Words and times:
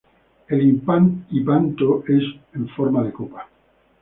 El 0.47 0.67
hipanto 0.67 2.03
es 2.07 2.23
en 2.55 2.67
forma 2.69 3.03
de 3.03 3.13
copa. 3.13 3.47